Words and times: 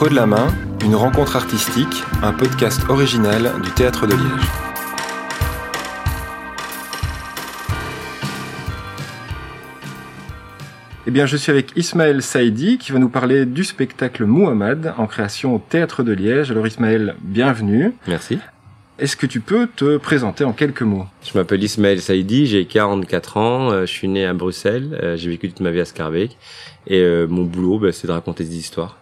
creux 0.00 0.08
de 0.08 0.14
la 0.14 0.24
main, 0.24 0.48
une 0.82 0.94
rencontre 0.94 1.36
artistique, 1.36 2.04
un 2.22 2.32
podcast 2.32 2.88
original 2.88 3.52
du 3.62 3.70
Théâtre 3.70 4.06
de 4.06 4.14
Liège. 4.14 4.46
Eh 11.06 11.10
bien, 11.10 11.26
je 11.26 11.36
suis 11.36 11.52
avec 11.52 11.76
Ismaël 11.76 12.22
Saïdi 12.22 12.78
qui 12.78 12.92
va 12.92 12.98
nous 12.98 13.10
parler 13.10 13.44
du 13.44 13.62
spectacle 13.62 14.24
Muhammad 14.24 14.94
en 14.96 15.06
création 15.06 15.56
au 15.56 15.58
Théâtre 15.58 16.02
de 16.02 16.12
Liège. 16.12 16.50
Alors 16.50 16.66
Ismaël, 16.66 17.14
bienvenue. 17.20 17.92
Merci. 18.08 18.38
Est-ce 18.98 19.18
que 19.18 19.26
tu 19.26 19.40
peux 19.40 19.66
te 19.66 19.98
présenter 19.98 20.44
en 20.44 20.54
quelques 20.54 20.80
mots? 20.80 21.04
Je 21.22 21.36
m'appelle 21.36 21.62
Ismaël 21.62 22.00
Saïdi, 22.00 22.46
j'ai 22.46 22.64
44 22.64 23.36
ans, 23.36 23.70
euh, 23.70 23.80
je 23.82 23.92
suis 23.92 24.08
né 24.08 24.24
à 24.24 24.32
Bruxelles, 24.32 24.98
euh, 25.02 25.18
j'ai 25.18 25.28
vécu 25.28 25.50
toute 25.50 25.60
ma 25.60 25.70
vie 25.70 25.80
à 25.80 25.84
Scarbeck 25.84 26.38
et 26.86 27.00
euh, 27.00 27.26
mon 27.26 27.44
boulot 27.44 27.78
bah, 27.78 27.92
c'est 27.92 28.06
de 28.06 28.12
raconter 28.12 28.44
des 28.44 28.56
histoires. 28.56 28.99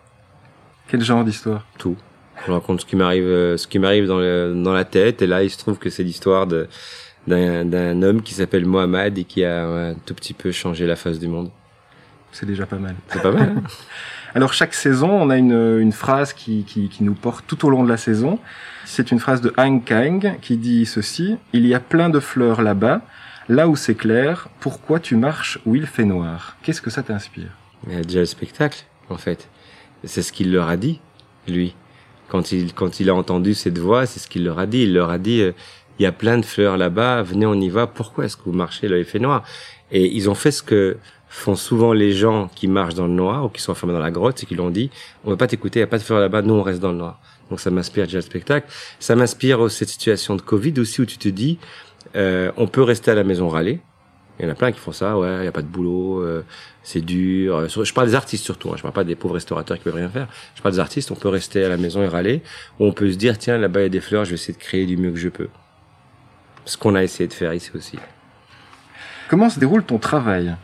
Quel 0.88 1.02
genre 1.02 1.24
d'histoire? 1.24 1.64
Tout. 1.78 1.96
Je 2.46 2.52
raconte 2.52 2.80
ce 2.80 2.86
qui 2.86 2.96
m'arrive 2.96 3.56
ce 3.56 3.66
qui 3.66 3.78
m'arrive 3.78 4.06
dans, 4.06 4.20
dans 4.62 4.72
la 4.72 4.84
tête 4.84 5.22
et 5.22 5.26
là 5.26 5.42
il 5.42 5.50
se 5.50 5.58
trouve 5.58 5.78
que 5.78 5.90
c'est 5.90 6.04
l'histoire 6.04 6.46
de 6.46 6.68
d'un 7.26 8.02
homme 8.02 8.22
qui 8.22 8.34
s'appelle 8.34 8.64
Mohamed 8.64 9.18
et 9.18 9.24
qui 9.24 9.44
a 9.44 9.66
un 9.66 9.94
tout 9.94 10.14
petit 10.14 10.34
peu 10.34 10.50
changé 10.50 10.86
la 10.86 10.96
face 10.96 11.18
du 11.18 11.28
monde. 11.28 11.50
C'est 12.32 12.46
déjà 12.46 12.66
pas 12.66 12.76
mal. 12.76 12.94
C'est 13.08 13.22
pas 13.22 13.32
mal. 13.32 13.54
Hein 13.56 13.62
Alors 14.34 14.52
chaque 14.52 14.74
saison, 14.74 15.10
on 15.10 15.30
a 15.30 15.36
une, 15.36 15.78
une 15.80 15.92
phrase 15.92 16.32
qui, 16.32 16.64
qui, 16.64 16.88
qui, 16.88 17.02
nous 17.02 17.14
porte 17.14 17.46
tout 17.46 17.66
au 17.66 17.70
long 17.70 17.82
de 17.82 17.88
la 17.88 17.96
saison. 17.96 18.38
C'est 18.84 19.10
une 19.10 19.18
phrase 19.18 19.40
de 19.40 19.52
Hang 19.56 19.82
Kang 19.84 20.38
qui 20.40 20.56
dit 20.56 20.86
ceci 20.86 21.36
Il 21.52 21.66
y 21.66 21.74
a 21.74 21.80
plein 21.80 22.10
de 22.10 22.20
fleurs 22.20 22.62
là-bas, 22.62 23.00
là 23.48 23.68
où 23.68 23.76
c'est 23.76 23.94
clair. 23.94 24.48
Pourquoi 24.60 25.00
tu 25.00 25.16
marches 25.16 25.58
où 25.64 25.74
il 25.74 25.86
fait 25.86 26.04
noir? 26.04 26.56
Qu'est-ce 26.62 26.82
que 26.82 26.90
ça 26.90 27.02
t'inspire? 27.02 27.50
Il 27.86 27.94
y 27.94 27.96
a 27.96 28.02
déjà 28.02 28.20
le 28.20 28.26
spectacle, 28.26 28.84
en 29.08 29.16
fait. 29.16 29.48
C'est 30.04 30.22
ce 30.22 30.32
qu'il 30.32 30.52
leur 30.52 30.68
a 30.68 30.76
dit, 30.76 31.00
lui. 31.46 31.74
Quand 32.28 32.52
il 32.52 32.74
quand 32.74 33.00
il 33.00 33.08
a 33.10 33.14
entendu 33.14 33.54
cette 33.54 33.78
voix, 33.78 34.06
c'est 34.06 34.20
ce 34.20 34.28
qu'il 34.28 34.44
leur 34.44 34.58
a 34.58 34.66
dit. 34.66 34.82
Il 34.82 34.94
leur 34.94 35.10
a 35.10 35.18
dit 35.18 35.40
euh, 35.40 35.52
il 35.98 36.02
y 36.02 36.06
a 36.06 36.12
plein 36.12 36.38
de 36.38 36.44
fleurs 36.44 36.76
là-bas, 36.76 37.22
venez 37.22 37.46
on 37.46 37.54
y 37.54 37.68
va. 37.68 37.86
Pourquoi 37.86 38.26
est-ce 38.26 38.36
que 38.36 38.42
vous 38.44 38.52
marchez 38.52 38.86
là 38.88 39.02
fait 39.04 39.18
noir? 39.18 39.44
Et 39.90 40.06
ils 40.14 40.28
ont 40.28 40.34
fait 40.34 40.50
ce 40.50 40.62
que 40.62 40.98
font 41.28 41.56
souvent 41.56 41.92
les 41.92 42.12
gens 42.12 42.50
qui 42.54 42.68
marchent 42.68 42.94
dans 42.94 43.06
le 43.06 43.12
noir 43.12 43.44
ou 43.44 43.48
qui 43.48 43.60
sont 43.60 43.72
enfermés 43.72 43.92
dans 43.92 43.98
la 43.98 44.10
grotte, 44.10 44.38
c'est 44.38 44.46
qu'ils 44.46 44.56
l'ont 44.56 44.70
dit, 44.70 44.90
on 45.24 45.30
va 45.30 45.36
pas 45.36 45.46
t'écouter, 45.46 45.80
il 45.80 45.82
n'y 45.82 45.84
a 45.84 45.88
pas 45.88 45.98
de 45.98 46.02
fleurs 46.02 46.20
là-bas, 46.20 46.42
nous 46.42 46.54
on 46.54 46.62
reste 46.62 46.80
dans 46.80 46.92
le 46.92 46.98
noir. 46.98 47.20
Donc 47.50 47.60
ça 47.60 47.70
m'inspire 47.70 48.04
déjà 48.04 48.18
le 48.18 48.22
spectacle. 48.22 48.66
Ça 48.98 49.16
m'inspire 49.16 49.70
cette 49.70 49.88
situation 49.88 50.36
de 50.36 50.42
Covid 50.42 50.74
aussi 50.78 51.00
où 51.00 51.06
tu 51.06 51.18
te 51.18 51.28
dis, 51.28 51.58
euh, 52.16 52.52
on 52.56 52.66
peut 52.66 52.82
rester 52.82 53.10
à 53.10 53.14
la 53.14 53.24
maison 53.24 53.48
râler. 53.48 53.80
Il 54.38 54.46
y 54.46 54.48
en 54.48 54.52
a 54.52 54.54
plein 54.54 54.70
qui 54.70 54.78
font 54.78 54.92
ça, 54.92 55.18
ouais, 55.18 55.38
il 55.40 55.44
y 55.44 55.48
a 55.48 55.52
pas 55.52 55.62
de 55.62 55.66
boulot, 55.66 56.20
euh, 56.20 56.44
c'est 56.82 57.00
dur. 57.00 57.68
Je 57.68 57.92
parle 57.92 58.06
des 58.06 58.14
artistes 58.14 58.44
surtout, 58.44 58.70
hein, 58.70 58.74
je 58.76 58.82
parle 58.82 58.94
pas 58.94 59.04
des 59.04 59.16
pauvres 59.16 59.34
restaurateurs 59.34 59.76
qui 59.76 59.84
peuvent 59.84 59.94
rien 59.94 60.08
faire. 60.08 60.28
Je 60.54 60.62
parle 60.62 60.74
des 60.74 60.80
artistes, 60.80 61.10
on 61.10 61.16
peut 61.16 61.28
rester 61.28 61.64
à 61.64 61.68
la 61.68 61.76
maison 61.76 62.02
et 62.02 62.08
râler, 62.08 62.42
ou 62.78 62.86
on 62.86 62.92
peut 62.92 63.10
se 63.10 63.16
dire, 63.16 63.36
tiens, 63.36 63.58
là-bas 63.58 63.80
il 63.80 63.84
y 63.84 63.86
a 63.86 63.90
des 63.90 64.00
fleurs, 64.00 64.24
je 64.24 64.30
vais 64.30 64.34
essayer 64.34 64.54
de 64.54 64.62
créer 64.62 64.86
du 64.86 64.96
mieux 64.96 65.10
que 65.10 65.18
je 65.18 65.28
peux. 65.28 65.48
Ce 66.64 66.76
qu'on 66.76 66.94
a 66.94 67.02
essayé 67.02 67.26
de 67.26 67.32
faire 67.32 67.52
ici 67.52 67.70
aussi. 67.74 67.98
Comment 69.28 69.50
se 69.50 69.58
déroule 69.58 69.84
ton 69.84 69.98
travail? 69.98 70.56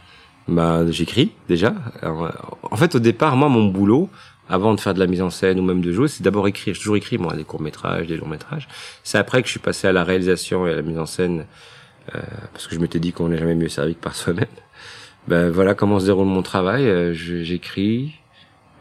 Bah, 0.47 0.85
j'écris 0.91 1.33
déjà. 1.49 1.75
en 2.03 2.77
fait, 2.77 2.95
au 2.95 2.99
départ, 2.99 3.37
moi, 3.37 3.49
mon 3.49 3.65
boulot, 3.65 4.11
avant 4.49 4.75
de 4.75 4.81
faire 4.81 4.95
de 4.95 4.99
la 4.99 5.07
mise 5.07 5.23
en 5.23 5.31
scène 5.31 5.59
ou 5.59 5.63
même 5.63 5.81
de 5.81 5.93
jouer, 5.93 6.09
c'est 6.09 6.23
d'abord 6.23 6.47
écrire. 6.47 6.75
J'ai 6.75 6.81
toujours 6.81 6.97
écrit, 6.97 7.19
moi, 7.19 7.35
des 7.35 7.45
courts 7.45 7.63
métrages, 7.63 8.07
des 8.07 8.17
longs 8.17 8.29
métrages. 8.29 8.69
C'est 9.03 9.19
après 9.19 9.41
que 9.41 9.49
je 9.49 9.53
suis 9.53 9.61
passé 9.61 9.89
à 9.89 9.93
la 9.93 10.05
réalisation 10.05 10.67
et 10.67 10.73
à 10.73 10.77
la 10.77 10.83
mise 10.83 10.99
en 10.99 11.07
scène, 11.07 11.47
euh, 12.15 12.21
parce 12.53 12.67
que 12.67 12.75
je 12.75 12.81
m'étais 12.81 12.99
dit 12.99 13.13
qu'on 13.13 13.29
n'est 13.29 13.39
jamais 13.39 13.55
mieux 13.55 13.69
servi 13.69 13.95
que 13.95 14.01
par 14.01 14.15
soi-même. 14.15 14.47
Ben 15.27 15.49
voilà 15.49 15.75
comment 15.75 15.99
se 15.99 16.05
déroule 16.05 16.27
mon 16.27 16.43
travail. 16.43 16.87
Euh, 16.87 17.15
j'écris, 17.15 18.13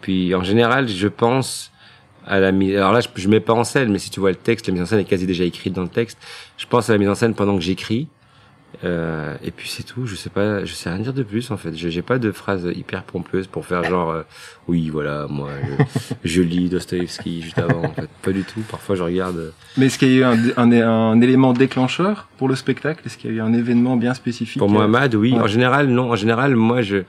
puis 0.02 0.36
en 0.36 0.44
général, 0.44 0.90
je 0.90 1.08
pense 1.08 1.72
à 2.28 2.42
la 2.42 2.52
mise. 2.52 2.76
Alors 2.76 2.92
là, 2.92 3.00
je, 3.00 3.08
je 3.16 3.30
mets 3.30 3.40
pas 3.40 3.54
en 3.54 3.64
scène, 3.64 3.94
mais 3.94 3.98
si 3.98 4.10
tu 4.10 4.20
vois 4.20 4.32
le 4.32 4.36
texte, 4.36 4.68
la 4.68 4.74
mise 4.74 4.82
en 4.82 4.86
scène 4.86 5.00
est 5.00 5.06
quasi 5.06 5.26
déjà 5.26 5.46
écrite 5.46 5.72
dans 5.72 5.84
le 5.84 5.88
texte. 5.88 6.18
Je 6.58 6.68
pense 6.68 6.90
à 6.90 6.94
la 6.94 7.00
mise 7.00 7.08
en 7.08 7.16
scène 7.16 7.34
pendant 7.34 7.56
que 7.56 7.62
j'écris. 7.62 8.10
Euh, 8.84 9.36
et 9.44 9.52
puis 9.52 9.70
c'est 9.70 9.84
tout. 9.84 10.06
Je 10.06 10.16
sais 10.16 10.30
pas, 10.30 10.66
je 10.66 10.74
sais 10.74 10.90
rien 10.90 11.00
dire 11.00 11.14
de 11.14 11.24
plus 11.24 11.52
en 11.52 11.58
fait. 11.58 11.74
J'ai 11.76 12.02
pas 12.02 12.20
de 12.20 12.32
phrase 12.32 12.70
hyper 12.76 13.04
pompeuse 13.04 13.48
pour 13.48 13.66
faire 13.66 13.84
genre 13.84 14.10
euh, 14.10 14.24
oui 14.68 14.90
voilà 14.90 15.28
moi 15.30 15.50
je, 15.64 16.16
je 16.24 16.42
lis 16.42 16.70
Dostoevsky 16.70 17.42
juste 17.42 17.60
avant. 17.60 17.84
En 17.86 17.94
fait, 17.94 18.10
pas 18.22 18.32
du 18.32 18.44
tout. 18.44 18.62
Parfois 18.70 18.96
je 18.96 19.04
regarde. 19.04 19.38
Euh, 19.38 19.50
Mais 19.78 19.86
est-ce 19.86 19.98
qu'il 20.00 20.12
y 20.12 20.16
a 20.16 20.18
eu 20.18 20.24
un, 20.24 20.38
un, 20.58 20.72
un, 20.72 21.22
élément 21.22 21.54
déclencheur 21.54 22.28
pour 22.38 22.48
le 22.48 22.56
spectacle? 22.56 23.04
Est-ce 23.06 23.18
qu'il 23.18 23.32
y 23.32 23.34
a 23.34 23.38
eu 23.38 23.42
un 23.42 23.54
événement 23.54 23.96
bien 23.96 24.14
spécifique? 24.14 24.60
Pour 24.60 24.70
Mohamed, 24.70 25.16
oui. 25.16 25.34
En 25.34 25.48
général, 25.48 25.88
non. 25.88 26.12
En 26.12 26.16
général, 26.16 26.56
moi 26.56 26.82
je, 26.82 27.04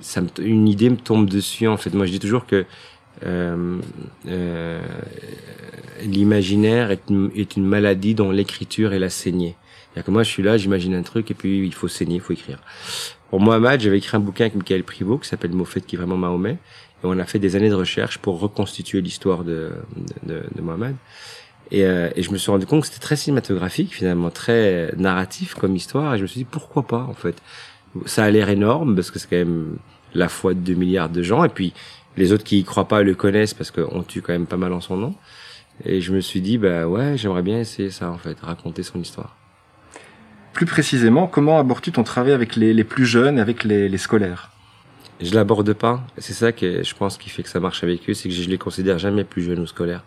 ça 0.00 0.20
me, 0.20 0.28
une 0.40 0.68
idée 0.68 0.90
me 0.90 0.96
tombe 0.96 1.28
dessus 1.28 1.68
en 1.68 1.76
fait. 1.76 1.92
Moi 1.94 2.06
je 2.06 2.12
dis 2.12 2.20
toujours 2.20 2.46
que 2.46 2.64
euh, 3.24 3.78
euh, 4.28 4.80
l'imaginaire 6.02 6.90
est 6.90 7.02
une, 7.08 7.30
est 7.34 7.56
une 7.56 7.66
maladie 7.66 8.14
dont 8.14 8.30
l'écriture 8.30 8.92
est 8.92 8.98
la 8.98 9.10
saignée 9.10 9.56
que 10.04 10.10
moi, 10.10 10.22
je 10.22 10.30
suis 10.30 10.42
là, 10.42 10.56
j'imagine 10.56 10.94
un 10.94 11.02
truc, 11.02 11.30
et 11.30 11.34
puis 11.34 11.66
il 11.66 11.74
faut 11.74 11.88
saigner, 11.88 12.16
il 12.16 12.20
faut 12.20 12.32
écrire. 12.32 12.58
Pour 13.30 13.40
Mohamed, 13.40 13.80
j'avais 13.80 13.98
écrit 13.98 14.16
un 14.16 14.20
bouquin 14.20 14.44
avec 14.44 14.54
Michael 14.54 14.84
Privot, 14.84 15.18
qui 15.18 15.28
s'appelle 15.28 15.52
Moffet, 15.52 15.80
qui 15.80 15.96
est 15.96 15.98
vraiment 15.98 16.16
Mahomet, 16.16 16.52
et 16.52 17.04
on 17.04 17.18
a 17.18 17.24
fait 17.24 17.38
des 17.38 17.56
années 17.56 17.70
de 17.70 17.74
recherche 17.74 18.18
pour 18.18 18.40
reconstituer 18.40 19.00
l'histoire 19.00 19.44
de, 19.44 19.72
de, 20.22 20.42
de, 20.54 20.62
Mohamed. 20.62 20.96
Et, 21.70 21.84
euh, 21.84 22.10
et, 22.14 22.22
je 22.22 22.30
me 22.30 22.38
suis 22.38 22.50
rendu 22.50 22.66
compte 22.66 22.82
que 22.82 22.86
c'était 22.86 23.00
très 23.00 23.16
cinématographique, 23.16 23.94
finalement, 23.94 24.30
très 24.30 24.92
narratif 24.96 25.54
comme 25.54 25.74
histoire, 25.74 26.14
et 26.14 26.18
je 26.18 26.22
me 26.22 26.26
suis 26.26 26.40
dit, 26.40 26.46
pourquoi 26.48 26.86
pas, 26.86 27.02
en 27.02 27.14
fait? 27.14 27.42
Ça 28.04 28.24
a 28.24 28.30
l'air 28.30 28.48
énorme, 28.48 28.94
parce 28.94 29.10
que 29.10 29.18
c'est 29.18 29.28
quand 29.28 29.36
même 29.36 29.76
la 30.14 30.28
foi 30.28 30.54
de 30.54 30.60
2 30.60 30.74
milliards 30.74 31.08
de 31.08 31.22
gens, 31.22 31.42
et 31.44 31.48
puis 31.48 31.72
les 32.16 32.32
autres 32.32 32.44
qui 32.44 32.60
y 32.60 32.64
croient 32.64 32.88
pas 32.88 33.02
le 33.02 33.14
connaissent, 33.14 33.54
parce 33.54 33.70
qu'on 33.70 34.02
tue 34.02 34.22
quand 34.22 34.32
même 34.32 34.46
pas 34.46 34.56
mal 34.56 34.72
en 34.72 34.80
son 34.80 34.96
nom. 34.96 35.14
Et 35.84 36.00
je 36.00 36.12
me 36.12 36.20
suis 36.20 36.40
dit, 36.40 36.58
bah 36.58 36.86
ouais, 36.86 37.16
j'aimerais 37.16 37.42
bien 37.42 37.58
essayer 37.58 37.90
ça, 37.90 38.10
en 38.10 38.18
fait, 38.18 38.38
raconter 38.40 38.82
son 38.82 39.00
histoire. 39.00 39.36
Plus 40.56 40.64
précisément, 40.64 41.26
comment 41.26 41.58
abordes-tu 41.58 41.92
ton 41.92 42.02
travail 42.02 42.32
avec 42.32 42.56
les, 42.56 42.82
plus 42.82 43.04
jeunes, 43.04 43.38
avec 43.38 43.62
les, 43.62 43.98
scolaires? 43.98 44.52
Je 45.20 45.34
l'aborde 45.34 45.70
pas. 45.74 46.02
C'est 46.16 46.32
ça 46.32 46.50
que 46.50 46.82
je 46.82 46.94
pense 46.94 47.18
qui 47.18 47.28
fait 47.28 47.42
que 47.42 47.50
ça 47.50 47.60
marche 47.60 47.84
avec 47.84 48.08
eux, 48.08 48.14
c'est 48.14 48.30
que 48.30 48.34
je 48.34 48.48
les 48.48 48.56
considère 48.56 48.98
jamais 48.98 49.24
plus 49.24 49.42
jeunes 49.42 49.58
ou 49.58 49.66
scolaires. 49.66 50.02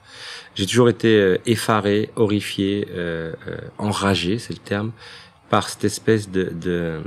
J'ai 0.56 0.66
toujours 0.66 0.90
été 0.90 1.20
euh, 1.20 1.38
effaré, 1.46 2.10
horrifié, 2.16 2.88
euh, 2.90 3.34
euh, 3.48 3.58
enragé, 3.78 4.40
c'est 4.40 4.54
le 4.54 4.60
terme, 4.60 4.92
par 5.52 5.70
cette 5.70 5.84
espèce 5.84 6.32
de, 6.32 6.46
de 6.46 7.00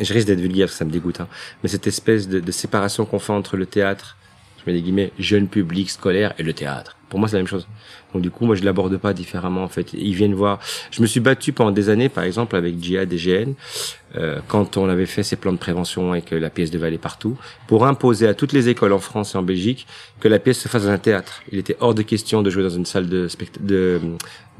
je 0.00 0.12
risque 0.12 0.26
d'être 0.26 0.40
vulgaire, 0.40 0.68
ça 0.68 0.84
me 0.84 0.90
dégoûte, 0.90 1.20
hein, 1.20 1.28
mais 1.62 1.68
cette 1.68 1.86
espèce 1.86 2.26
de, 2.26 2.40
de 2.40 2.50
séparation 2.50 3.06
qu'on 3.06 3.20
fait 3.20 3.32
entre 3.32 3.56
le 3.56 3.66
théâtre, 3.66 4.16
je 4.58 4.64
mets 4.66 4.76
des 4.76 4.82
guillemets, 4.82 5.12
jeune 5.20 5.46
public 5.46 5.90
scolaire 5.90 6.34
et 6.38 6.42
le 6.42 6.52
théâtre. 6.52 6.96
Pour 7.08 7.18
moi, 7.18 7.28
c'est 7.28 7.36
la 7.36 7.40
même 7.40 7.48
chose. 7.48 7.66
Donc 8.12 8.22
du 8.22 8.30
coup, 8.30 8.46
moi, 8.46 8.54
je 8.54 8.64
l'aborde 8.64 8.96
pas 8.96 9.12
différemment 9.12 9.64
en 9.64 9.68
fait. 9.68 9.92
Ils 9.92 10.14
viennent 10.14 10.34
voir. 10.34 10.60
Je 10.90 11.02
me 11.02 11.06
suis 11.06 11.20
battu 11.20 11.52
pendant 11.52 11.70
des 11.70 11.88
années, 11.88 12.08
par 12.08 12.24
exemple, 12.24 12.56
avec 12.56 12.82
Djihad 12.82 13.12
et 13.12 13.16
GN, 13.16 13.54
euh, 14.16 14.40
quand 14.46 14.76
on 14.76 14.88
avait 14.88 15.06
fait 15.06 15.24
ces 15.24 15.36
plans 15.36 15.52
de 15.52 15.58
prévention 15.58 16.14
et 16.14 16.22
que 16.22 16.36
la 16.36 16.50
pièce 16.50 16.70
devait 16.70 16.86
aller 16.86 16.98
partout, 16.98 17.36
pour 17.66 17.86
imposer 17.86 18.28
à 18.28 18.34
toutes 18.34 18.52
les 18.52 18.68
écoles 18.68 18.92
en 18.92 19.00
France 19.00 19.34
et 19.34 19.38
en 19.38 19.42
Belgique 19.42 19.86
que 20.20 20.28
la 20.28 20.38
pièce 20.38 20.60
se 20.60 20.68
fasse 20.68 20.84
dans 20.84 20.90
un 20.90 20.98
théâtre. 20.98 21.42
Il 21.50 21.58
était 21.58 21.76
hors 21.80 21.94
de 21.94 22.02
question 22.02 22.42
de 22.42 22.50
jouer 22.50 22.62
dans 22.62 22.70
une 22.70 22.86
salle 22.86 23.08
de, 23.08 23.28
de, 23.60 24.00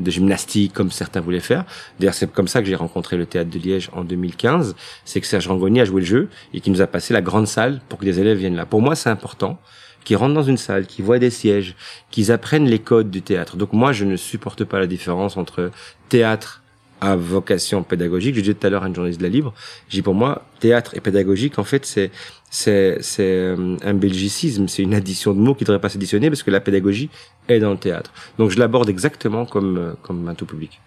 de 0.01 0.11
gymnastique 0.11 0.73
comme 0.73 0.91
certains 0.91 1.21
voulaient 1.21 1.41
faire. 1.41 1.65
D'ailleurs, 2.01 2.15
c'est 2.15 2.31
comme 2.33 2.49
ça 2.49 2.61
que 2.61 2.67
j'ai 2.67 2.75
rencontré 2.75 3.17
le 3.17 3.27
théâtre 3.27 3.51
de 3.51 3.59
Liège 3.59 3.91
en 3.93 4.03
2015. 4.03 4.75
C'est 5.05 5.21
que 5.21 5.27
Serge 5.27 5.47
Rangoni 5.47 5.81
a 5.81 5.85
joué 5.85 6.01
le 6.01 6.07
jeu 6.07 6.29
et 6.53 6.61
qui 6.61 6.71
nous 6.71 6.83
a 6.83 6.87
passé 6.89 7.15
la 7.15 7.23
grande 7.23 7.47
salle 7.47 7.81
pour 7.89 8.01
que 8.01 8.05
des 8.05 8.19
élèves 8.19 8.39
viennent 8.39 8.57
là. 8.57 8.67
Pour 8.67 8.83
moi, 8.83 8.97
c'est 8.97 9.11
important 9.11 9.61
qui 10.05 10.15
rentrent 10.15 10.35
dans 10.35 10.43
une 10.43 10.57
salle, 10.57 10.87
qui 10.87 11.03
voient 11.03 11.19
des 11.19 11.31
sièges, 11.31 11.75
qui 12.11 12.31
apprennent 12.31 12.67
les 12.67 12.79
codes 12.79 13.11
du 13.11 13.23
théâtre. 13.23 13.57
Donc 13.57 13.73
moi, 13.73 13.93
je 13.93 14.05
ne 14.05 14.17
supporte 14.17 14.65
pas 14.65 14.79
la 14.79 14.87
différence 14.87 15.37
entre 15.37 15.71
théâtre 16.09 16.63
à 17.01 17.17
vocation 17.17 17.83
pédagogique. 17.83 18.35
Je 18.35 18.41
disais 18.41 18.55
tout 18.55 18.67
à 18.67 18.71
l'heure 18.71 18.85
à 18.85 18.89
une 18.89 18.95
journaliste 18.95 19.21
de 19.21 19.27
la 19.27 19.31
Libre, 19.31 19.53
j'ai 19.89 20.03
pour 20.03 20.15
moi 20.15 20.47
théâtre 20.61 20.95
et 20.95 21.01
pédagogique. 21.01 21.59
En 21.59 21.65
fait, 21.65 21.85
c'est 21.85 22.11
c'est 22.51 22.99
c'est 23.01 23.23
euh, 23.23 23.77
un 23.83 23.95
belgicisme, 23.95 24.69
c'est 24.69 24.83
une 24.83 24.95
addition 24.95 25.35
de 25.35 25.41
mots 25.41 25.55
qui 25.55 25.65
devrait 25.65 25.81
pas 25.81 25.89
s'additionner 25.89 26.31
parce 26.31 26.43
que 26.43 26.51
la 26.51 26.61
pédagogie 26.61 27.11
est 27.49 27.59
dans 27.59 27.73
le 27.73 27.79
théâtre. 27.79 28.13
Donc 28.39 28.51
je 28.51 28.59
l'aborde 28.59 28.89
exactement 28.89 29.45
comme 29.45 29.77
euh, 29.77 29.93
comme 30.03 30.29
un 30.29 30.35
tout 30.35 30.47
public. 30.47 30.81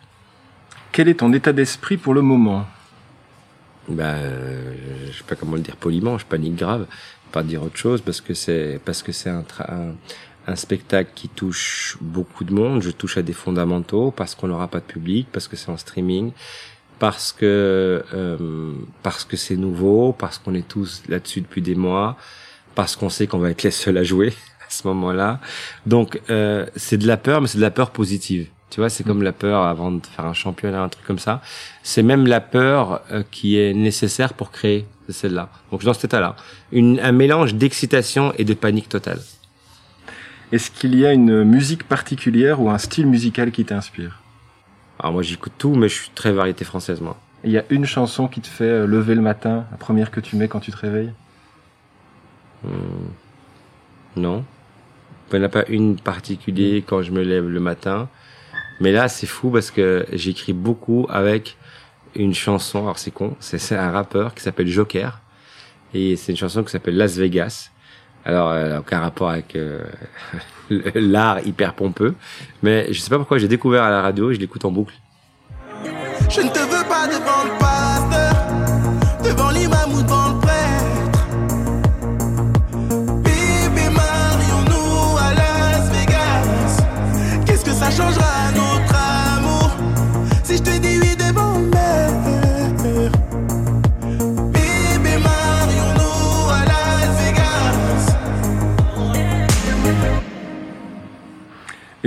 Quel 0.91 1.09
est 1.09 1.15
ton 1.15 1.33
état 1.33 1.53
d'esprit 1.53 1.97
pour 1.97 2.13
le 2.13 2.21
moment? 2.21 2.65
Ben, 3.89 4.17
je 5.05 5.17
sais 5.17 5.23
pas 5.23 5.35
comment 5.35 5.55
le 5.55 5.61
dire 5.61 5.77
poliment, 5.77 6.17
je 6.17 6.25
panique 6.25 6.55
grave 6.55 6.87
pas 7.31 7.43
dire 7.43 7.63
autre 7.63 7.77
chose 7.77 8.01
parce 8.01 8.21
que 8.21 8.33
c'est 8.33 8.79
parce 8.83 9.03
que 9.03 9.11
c'est 9.11 9.29
un, 9.29 9.43
un, 10.47 10.55
spectacle 10.55 11.11
qui 11.15 11.29
touche 11.29 11.97
beaucoup 12.01 12.43
de 12.43 12.53
monde. 12.53 12.81
Je 12.81 12.91
touche 12.91 13.17
à 13.17 13.21
des 13.21 13.33
fondamentaux 13.33 14.11
parce 14.11 14.35
qu'on 14.35 14.47
n'aura 14.47 14.67
pas 14.67 14.79
de 14.79 14.85
public, 14.85 15.27
parce 15.31 15.47
que 15.47 15.55
c'est 15.55 15.69
en 15.69 15.77
streaming, 15.77 16.31
parce 16.99 17.31
que 17.31 18.03
euh, 18.13 18.73
parce 19.03 19.25
que 19.25 19.37
c'est 19.37 19.57
nouveau, 19.57 20.13
parce 20.13 20.37
qu'on 20.37 20.53
est 20.53 20.67
tous 20.67 21.03
là-dessus 21.07 21.41
depuis 21.41 21.61
des 21.61 21.75
mois, 21.75 22.17
parce 22.75 22.95
qu'on 22.95 23.09
sait 23.09 23.27
qu'on 23.27 23.39
va 23.39 23.51
être 23.51 23.63
les 23.63 23.71
seuls 23.71 23.97
à 23.97 24.03
jouer 24.03 24.29
à 24.67 24.69
ce 24.69 24.87
moment-là. 24.87 25.39
Donc 25.85 26.21
euh, 26.29 26.65
c'est 26.75 26.97
de 26.97 27.07
la 27.07 27.17
peur, 27.17 27.41
mais 27.41 27.47
c'est 27.47 27.57
de 27.57 27.63
la 27.63 27.71
peur 27.71 27.91
positive. 27.91 28.47
Tu 28.69 28.81
vois, 28.81 28.89
c'est 28.89 29.03
comme 29.03 29.23
la 29.23 29.31
peur 29.31 29.63
avant 29.63 29.91
de 29.91 30.05
faire 30.05 30.25
un 30.25 30.33
championnat, 30.33 30.81
un 30.81 30.89
truc 30.89 31.05
comme 31.05 31.19
ça. 31.19 31.41
C'est 31.83 32.03
même 32.03 32.27
la 32.27 32.41
peur 32.41 33.01
euh, 33.11 33.23
qui 33.31 33.57
est 33.57 33.73
nécessaire 33.73 34.33
pour 34.33 34.51
créer 34.51 34.85
celle-là. 35.09 35.49
Donc 35.71 35.83
dans 35.83 35.93
cet 35.93 36.05
état-là, 36.05 36.35
un 36.73 37.11
mélange 37.13 37.55
d'excitation 37.55 38.33
et 38.37 38.43
de 38.43 38.53
panique 38.53 38.89
totale. 38.89 39.21
Est-ce 40.51 40.69
qu'il 40.69 40.95
y 40.95 41.05
a 41.05 41.13
une 41.13 41.43
musique 41.43 41.85
particulière 41.85 42.61
ou 42.61 42.69
un 42.69 42.77
style 42.77 43.07
musical 43.07 43.51
qui 43.51 43.63
t'inspire? 43.65 44.21
Alors 44.99 45.13
moi 45.13 45.21
j'écoute 45.21 45.53
tout, 45.57 45.75
mais 45.75 45.87
je 45.89 45.95
suis 45.95 46.09
très 46.13 46.31
variété 46.31 46.65
française 46.65 47.01
moi. 47.01 47.17
Il 47.43 47.51
y 47.51 47.57
a 47.57 47.63
une 47.69 47.85
chanson 47.85 48.27
qui 48.27 48.41
te 48.41 48.47
fait 48.47 48.63
euh, 48.63 48.87
lever 48.87 49.15
le 49.15 49.21
matin, 49.21 49.65
la 49.71 49.77
première 49.77 50.11
que 50.11 50.19
tu 50.19 50.35
mets 50.35 50.47
quand 50.47 50.59
tu 50.59 50.71
te 50.71 50.77
réveilles? 50.77 51.13
Hmm. 52.63 52.69
Non. 54.15 54.43
Il 55.31 55.39
n'y 55.39 55.43
en 55.43 55.45
a 55.45 55.49
pas 55.49 55.65
une 55.67 55.97
particulière 55.97 56.81
quand 56.85 57.01
je 57.01 57.11
me 57.11 57.21
lève 57.21 57.47
le 57.47 57.59
matin. 57.59 58.09
Mais 58.79 58.91
là, 58.91 59.07
c'est 59.07 59.27
fou 59.27 59.49
parce 59.49 59.71
que 59.71 60.05
j'écris 60.13 60.53
beaucoup 60.53 61.07
avec 61.09 61.57
une 62.15 62.33
chanson. 62.33 62.83
Alors 62.83 62.99
c'est 62.99 63.11
con, 63.11 63.35
c'est 63.39 63.75
un 63.75 63.91
rappeur 63.91 64.33
qui 64.33 64.43
s'appelle 64.43 64.67
Joker. 64.67 65.19
Et 65.93 66.15
c'est 66.15 66.31
une 66.31 66.37
chanson 66.37 66.63
qui 66.63 66.71
s'appelle 66.71 66.97
Las 66.97 67.17
Vegas. 67.17 67.71
Alors, 68.25 68.53
elle 68.53 68.69
n'a 68.69 68.79
aucun 68.79 68.99
rapport 68.99 69.29
avec 69.29 69.55
euh, 69.55 69.79
l'art 70.95 71.45
hyper 71.45 71.73
pompeux. 71.73 72.13
Mais 72.61 72.91
je 72.91 72.99
sais 72.99 73.09
pas 73.09 73.17
pourquoi 73.17 73.37
j'ai 73.37 73.47
découvert 73.47 73.83
à 73.83 73.89
la 73.89 74.01
radio 74.01 74.31
et 74.31 74.35
je 74.35 74.39
l'écoute 74.39 74.65
en 74.65 74.71
boucle. 74.71 74.93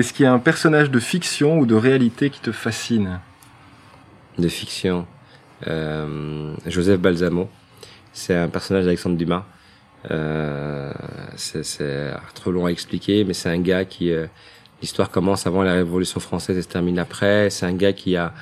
Est-ce 0.00 0.14
qu'il 0.14 0.24
y 0.24 0.26
a 0.26 0.32
un 0.32 0.38
personnage 0.38 0.90
de 0.90 0.98
fiction 0.98 1.58
ou 1.58 1.66
de 1.66 1.74
réalité 1.74 2.30
qui 2.30 2.40
te 2.40 2.52
fascine 2.52 3.20
de 4.38 4.48
fiction. 4.48 5.06
Euh, 5.66 6.54
Joseph 6.66 6.98
Balsamo, 6.98 7.50
c'est 8.14 8.34
un 8.34 8.48
personnage 8.48 8.84
d'Alexandre 8.84 9.18
Dumas. 9.18 9.44
Euh, 10.10 10.90
c'est 11.36 12.14
trop 12.32 12.50
long 12.50 12.64
à 12.64 12.70
expliquer, 12.70 13.24
mais 13.24 13.34
c'est 13.34 13.50
un 13.50 13.60
gars 13.60 13.84
qui 13.84 14.10
euh, 14.10 14.26
l'histoire 14.80 15.10
commence 15.10 15.46
avant 15.46 15.62
la 15.62 15.74
Révolution 15.74 16.18
française 16.18 16.56
et 16.56 16.62
se 16.62 16.68
termine 16.68 16.98
après. 16.98 17.50
C'est 17.50 17.66
un 17.66 17.74
gars 17.74 17.92
qui 17.92 18.16
a 18.16 18.32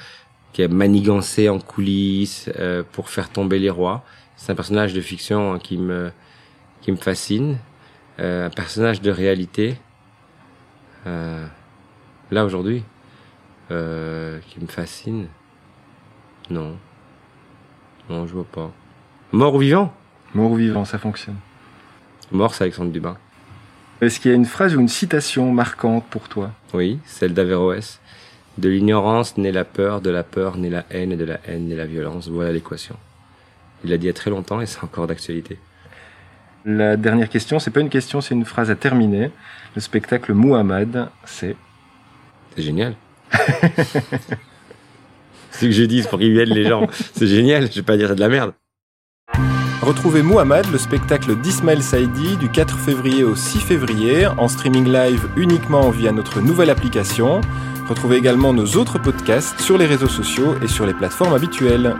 qui 0.52 0.62
a 0.62 0.68
manigancé 0.68 1.48
en 1.48 1.58
coulisses 1.58 2.48
euh, 2.60 2.84
pour 2.92 3.10
faire 3.10 3.30
tomber 3.30 3.58
les 3.58 3.70
rois. 3.70 4.04
C'est 4.36 4.52
un 4.52 4.54
personnage 4.54 4.94
de 4.94 5.00
fiction 5.00 5.58
qui 5.58 5.76
me 5.76 6.12
qui 6.82 6.92
me 6.92 6.98
fascine. 6.98 7.58
Euh, 8.20 8.46
un 8.46 8.50
personnage 8.50 9.02
de 9.02 9.10
réalité. 9.10 9.76
Euh, 11.06 11.46
là 12.30 12.44
aujourd'hui, 12.44 12.84
qui 13.68 14.60
me 14.60 14.66
fascine. 14.68 15.28
Non. 16.50 16.76
Non, 18.08 18.26
je 18.26 18.32
vois 18.32 18.44
pas. 18.44 18.70
Mort 19.32 19.54
ou 19.54 19.58
vivant? 19.58 19.92
Mort 20.34 20.52
ou 20.52 20.56
vivant, 20.56 20.84
ça 20.84 20.98
fonctionne. 20.98 21.36
Mort, 22.32 22.54
c'est 22.54 22.64
Alexandre 22.64 22.90
Dubin. 22.90 23.16
Est-ce 24.00 24.20
qu'il 24.20 24.30
y 24.30 24.34
a 24.34 24.36
une 24.36 24.46
phrase 24.46 24.74
ou 24.76 24.80
une 24.80 24.88
citation 24.88 25.52
marquante 25.52 26.06
pour 26.08 26.28
toi? 26.28 26.52
Oui, 26.72 26.98
celle 27.04 27.34
d'Averroès. 27.34 28.00
De 28.56 28.68
l'ignorance 28.68 29.36
naît 29.36 29.52
la 29.52 29.64
peur, 29.64 30.00
de 30.00 30.10
la 30.10 30.22
peur 30.22 30.56
naît 30.56 30.70
la 30.70 30.84
haine, 30.90 31.12
et 31.12 31.16
de 31.16 31.24
la 31.24 31.38
haine 31.46 31.68
naît 31.68 31.76
la 31.76 31.86
violence. 31.86 32.28
Voilà 32.28 32.52
l'équation. 32.52 32.96
Il 33.84 33.90
l'a 33.90 33.98
dit 33.98 34.04
il 34.04 34.08
y 34.08 34.10
a 34.10 34.14
très 34.14 34.30
longtemps 34.30 34.60
et 34.60 34.66
c'est 34.66 34.82
encore 34.82 35.06
d'actualité. 35.06 35.58
La 36.64 36.96
dernière 36.96 37.28
question, 37.28 37.58
c'est 37.58 37.70
pas 37.70 37.80
une 37.80 37.88
question, 37.88 38.20
c'est 38.20 38.34
une 38.34 38.44
phrase 38.44 38.70
à 38.70 38.74
terminer. 38.74 39.30
Le 39.74 39.80
spectacle 39.80 40.34
Muhammad, 40.34 41.08
c'est 41.24 41.56
C'est 42.54 42.62
génial. 42.62 42.94
C'est 45.50 45.64
ce 45.64 45.70
que 45.70 45.72
je 45.72 45.84
dis 45.84 46.02
pour 46.02 46.18
qu'ils 46.18 46.32
viennent 46.32 46.50
les 46.50 46.68
gens. 46.68 46.86
C'est 47.14 47.26
génial, 47.26 47.68
je 47.68 47.76
vais 47.76 47.82
pas 47.82 47.96
dire 47.96 48.14
de 48.14 48.20
la 48.20 48.28
merde. 48.28 48.52
Retrouvez 49.82 50.22
Muhammad, 50.22 50.66
le 50.70 50.78
spectacle 50.78 51.34
d'Ismaël 51.40 51.82
Saidi 51.82 52.36
du 52.36 52.48
4 52.48 52.78
février 52.78 53.24
au 53.24 53.34
6 53.34 53.58
février 53.60 54.26
en 54.26 54.46
streaming 54.46 54.86
live 54.92 55.28
uniquement 55.36 55.90
via 55.90 56.12
notre 56.12 56.40
nouvelle 56.40 56.70
application. 56.70 57.40
Retrouvez 57.88 58.16
également 58.16 58.52
nos 58.52 58.66
autres 58.76 58.98
podcasts 58.98 59.58
sur 59.60 59.78
les 59.78 59.86
réseaux 59.86 60.08
sociaux 60.08 60.56
et 60.62 60.68
sur 60.68 60.84
les 60.84 60.94
plateformes 60.94 61.34
habituelles. 61.34 61.96